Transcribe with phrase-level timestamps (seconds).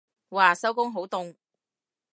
[0.31, 1.35] 嘩收工好凍